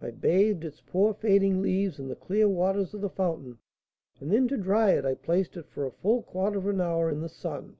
I 0.00 0.12
bathed 0.12 0.62
its 0.64 0.80
poor 0.80 1.12
fading 1.12 1.60
leaves 1.60 1.98
in 1.98 2.06
the 2.06 2.14
clear 2.14 2.48
waters 2.48 2.94
of 2.94 3.00
the 3.00 3.08
fountain, 3.10 3.58
and 4.20 4.30
then 4.30 4.46
to 4.46 4.56
dry 4.56 4.92
it 4.92 5.04
I 5.04 5.14
placed 5.16 5.56
it 5.56 5.66
for 5.68 5.84
a 5.84 5.90
full 6.04 6.22
quarter 6.22 6.58
of 6.58 6.68
an 6.68 6.80
hour 6.80 7.10
in 7.10 7.20
the 7.20 7.28
sun. 7.28 7.76